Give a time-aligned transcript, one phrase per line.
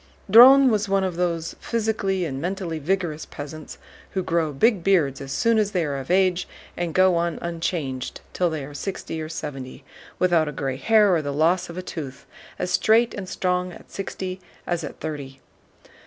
[0.31, 3.77] Dron was one of those physically and mentally vigorous peasants
[4.13, 8.19] who grow big beards as soon as they are of age and go on unchanged
[8.33, 9.83] till they are sixty or seventy,
[10.17, 12.25] without a gray hair or the loss of a tooth,
[12.57, 15.39] as straight and strong at sixty as at thirty.